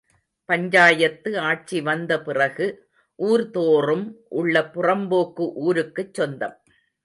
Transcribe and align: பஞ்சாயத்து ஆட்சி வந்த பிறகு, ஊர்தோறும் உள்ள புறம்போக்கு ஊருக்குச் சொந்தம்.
பஞ்சாயத்து 0.49 1.39
ஆட்சி 1.39 1.81
வந்த 1.81 2.21
பிறகு, 2.21 2.67
ஊர்தோறும் 3.19 4.05
உள்ள 4.29 4.61
புறம்போக்கு 4.73 5.51
ஊருக்குச் 5.55 6.13
சொந்தம். 6.13 6.57